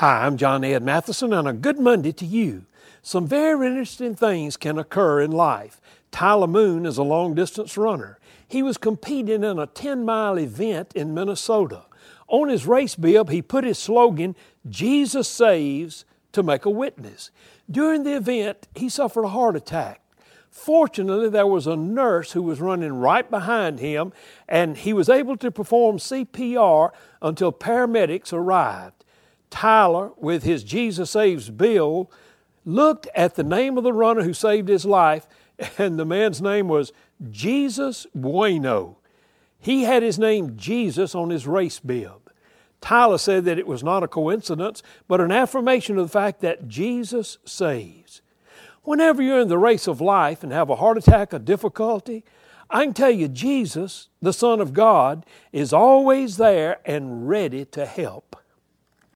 [0.00, 2.64] Hi, I'm John Ed Mathison, and a good Monday to you.
[3.02, 5.78] Some very interesting things can occur in life.
[6.10, 8.18] Tyler Moon is a long distance runner.
[8.48, 11.82] He was competing in a 10 mile event in Minnesota.
[12.28, 14.36] On his race bib, he put his slogan,
[14.66, 17.30] Jesus Saves, to make a witness.
[17.70, 20.00] During the event, he suffered a heart attack.
[20.48, 24.14] Fortunately, there was a nurse who was running right behind him,
[24.48, 26.90] and he was able to perform CPR
[27.20, 29.04] until paramedics arrived.
[29.50, 32.10] Tyler, with his Jesus Saves bill,
[32.64, 35.26] looked at the name of the runner who saved his life,
[35.78, 36.92] and the man's name was
[37.30, 38.98] Jesus Bueno.
[39.58, 42.30] He had his name Jesus on his race bib.
[42.80, 46.66] Tyler said that it was not a coincidence, but an affirmation of the fact that
[46.66, 48.22] Jesus saves.
[48.84, 52.24] Whenever you're in the race of life and have a heart attack, a difficulty,
[52.70, 57.84] I can tell you, Jesus, the Son of God, is always there and ready to
[57.84, 58.36] help.